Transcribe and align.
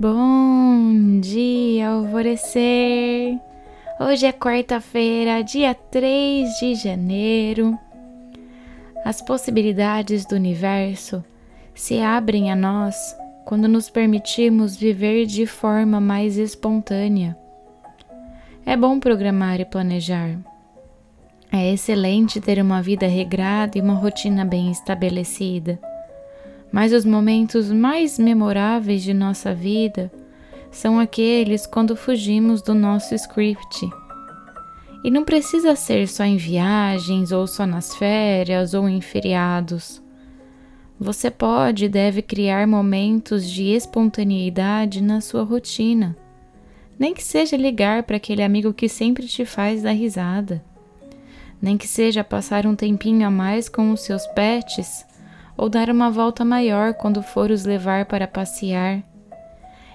Bom 0.00 1.18
dia, 1.18 1.88
alvorecer! 1.88 3.36
Hoje 3.98 4.26
é 4.26 4.32
quarta-feira, 4.32 5.42
dia 5.42 5.74
3 5.74 6.48
de 6.60 6.76
janeiro. 6.76 7.76
As 9.04 9.20
possibilidades 9.20 10.24
do 10.24 10.36
universo 10.36 11.24
se 11.74 11.98
abrem 12.00 12.48
a 12.48 12.54
nós 12.54 12.94
quando 13.44 13.66
nos 13.66 13.90
permitimos 13.90 14.76
viver 14.76 15.26
de 15.26 15.46
forma 15.46 16.00
mais 16.00 16.36
espontânea. 16.36 17.36
É 18.64 18.76
bom 18.76 19.00
programar 19.00 19.60
e 19.60 19.64
planejar. 19.64 20.38
É 21.50 21.72
excelente 21.72 22.40
ter 22.40 22.62
uma 22.62 22.80
vida 22.80 23.08
regrada 23.08 23.76
e 23.76 23.80
uma 23.80 23.94
rotina 23.94 24.44
bem 24.44 24.70
estabelecida. 24.70 25.76
Mas 26.70 26.92
os 26.92 27.04
momentos 27.04 27.72
mais 27.72 28.18
memoráveis 28.18 29.02
de 29.02 29.14
nossa 29.14 29.54
vida 29.54 30.12
são 30.70 31.00
aqueles 31.00 31.66
quando 31.66 31.96
fugimos 31.96 32.60
do 32.60 32.74
nosso 32.74 33.14
script. 33.14 33.88
E 35.02 35.10
não 35.10 35.24
precisa 35.24 35.74
ser 35.74 36.08
só 36.08 36.24
em 36.24 36.36
viagens, 36.36 37.32
ou 37.32 37.46
só 37.46 37.66
nas 37.66 37.94
férias, 37.94 38.74
ou 38.74 38.88
em 38.88 39.00
feriados. 39.00 40.02
Você 41.00 41.30
pode 41.30 41.84
e 41.84 41.88
deve 41.88 42.20
criar 42.20 42.66
momentos 42.66 43.48
de 43.48 43.64
espontaneidade 43.66 45.00
na 45.00 45.20
sua 45.20 45.44
rotina. 45.44 46.16
Nem 46.98 47.14
que 47.14 47.22
seja 47.22 47.56
ligar 47.56 48.02
para 48.02 48.16
aquele 48.16 48.42
amigo 48.42 48.74
que 48.74 48.88
sempre 48.88 49.26
te 49.26 49.44
faz 49.44 49.82
dar 49.82 49.92
risada. 49.92 50.62
Nem 51.62 51.76
que 51.78 51.86
seja 51.86 52.24
passar 52.24 52.66
um 52.66 52.74
tempinho 52.74 53.26
a 53.26 53.30
mais 53.30 53.68
com 53.68 53.92
os 53.92 54.00
seus 54.00 54.26
pets 54.28 55.07
ou 55.58 55.68
dar 55.68 55.90
uma 55.90 56.08
volta 56.08 56.44
maior 56.44 56.94
quando 56.94 57.20
for 57.20 57.50
os 57.50 57.64
levar 57.64 58.06
para 58.06 58.28
passear. 58.28 59.02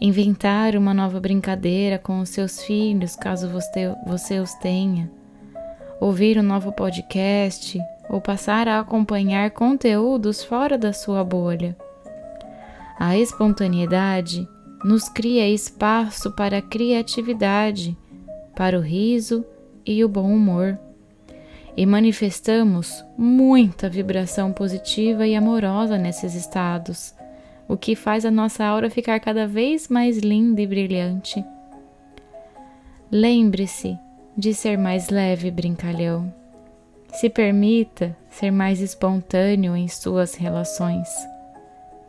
Inventar 0.00 0.74
uma 0.74 0.92
nova 0.92 1.20
brincadeira 1.20 1.96
com 1.96 2.18
os 2.18 2.30
seus 2.30 2.60
filhos, 2.64 3.14
caso 3.14 3.48
você, 3.48 3.94
você 4.04 4.40
os 4.40 4.52
tenha. 4.54 5.08
Ouvir 6.00 6.36
um 6.36 6.42
novo 6.42 6.72
podcast 6.72 7.80
ou 8.10 8.20
passar 8.20 8.66
a 8.66 8.80
acompanhar 8.80 9.52
conteúdos 9.52 10.42
fora 10.42 10.76
da 10.76 10.92
sua 10.92 11.22
bolha. 11.22 11.76
A 12.98 13.16
espontaneidade 13.16 14.46
nos 14.84 15.08
cria 15.08 15.48
espaço 15.48 16.32
para 16.32 16.58
a 16.58 16.62
criatividade, 16.62 17.96
para 18.56 18.76
o 18.76 18.82
riso 18.82 19.46
e 19.86 20.04
o 20.04 20.08
bom 20.08 20.34
humor 20.34 20.78
e 21.76 21.84
manifestamos 21.84 23.04
muita 23.16 23.88
vibração 23.88 24.52
positiva 24.52 25.26
e 25.26 25.34
amorosa 25.34 25.98
nesses 25.98 26.34
estados, 26.34 27.14
o 27.66 27.76
que 27.76 27.96
faz 27.96 28.24
a 28.24 28.30
nossa 28.30 28.64
aura 28.64 28.90
ficar 28.90 29.18
cada 29.20 29.46
vez 29.46 29.88
mais 29.88 30.18
linda 30.18 30.60
e 30.60 30.66
brilhante. 30.66 31.44
Lembre-se 33.10 33.98
de 34.36 34.52
ser 34.54 34.76
mais 34.76 35.08
leve, 35.08 35.50
brincalhão. 35.50 36.32
Se 37.12 37.30
permita 37.30 38.16
ser 38.28 38.50
mais 38.50 38.80
espontâneo 38.80 39.76
em 39.76 39.86
suas 39.86 40.34
relações. 40.34 41.08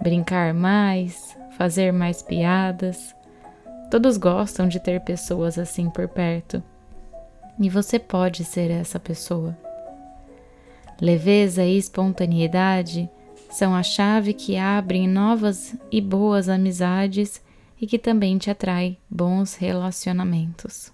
Brincar 0.02 0.54
mais, 0.54 1.38
fazer 1.52 1.94
mais 1.94 2.22
piadas. 2.22 3.16
Todos 3.92 4.18
gostam 4.18 4.68
de 4.68 4.80
ter 4.80 5.00
pessoas 5.02 5.60
assim 5.60 5.90
por 5.90 6.08
perto. 6.08 6.62
E 7.60 7.70
você 7.70 7.98
pode 7.98 8.44
ser 8.44 8.70
essa 8.70 9.00
pessoa. 9.00 9.58
Leveza 11.00 11.64
e 11.64 11.78
espontaneidade 11.78 13.10
são 13.50 13.74
a 13.76 13.84
chave 13.84 14.34
que 14.34 14.58
abre 14.58 15.08
novas 15.08 15.76
e 15.92 16.02
boas 16.02 16.50
amizades 16.50 17.42
e 17.80 17.88
que 17.88 18.00
também 18.00 18.38
te 18.38 18.50
atrai 18.50 18.98
bons 19.10 19.56
relacionamentos. 19.56 20.92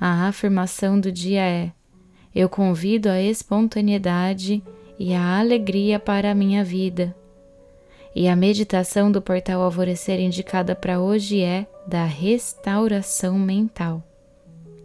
A 0.00 0.28
afirmação 0.28 0.98
do 0.98 1.12
dia 1.12 1.42
é: 1.42 1.72
Eu 2.34 2.48
convido 2.48 3.08
a 3.08 3.20
espontaneidade 3.20 4.62
e 4.98 5.14
a 5.14 5.38
alegria 5.38 5.98
para 5.98 6.30
a 6.30 6.34
minha 6.34 6.64
vida. 6.64 7.14
E 8.14 8.28
a 8.28 8.34
meditação 8.34 9.10
do 9.10 9.22
portal 9.22 9.62
Alvorecer 9.62 10.18
indicada 10.18 10.74
para 10.74 11.00
hoje 11.00 11.42
é 11.42 11.66
da 11.86 12.04
restauração 12.04 13.38
mental. 13.38 14.02